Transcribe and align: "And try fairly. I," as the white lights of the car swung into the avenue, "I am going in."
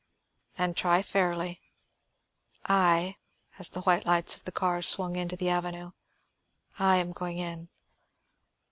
"And 0.57 0.75
try 0.75 1.03
fairly. 1.03 1.61
I," 2.65 3.17
as 3.59 3.69
the 3.69 3.81
white 3.81 4.03
lights 4.03 4.35
of 4.35 4.45
the 4.45 4.51
car 4.51 4.81
swung 4.81 5.15
into 5.15 5.35
the 5.35 5.49
avenue, 5.49 5.91
"I 6.79 6.95
am 6.97 7.11
going 7.11 7.37
in." 7.37 7.69